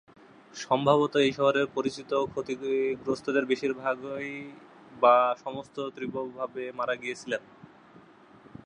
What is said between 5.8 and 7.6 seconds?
তীব্রভাবে মারা গিয়েছিলেন।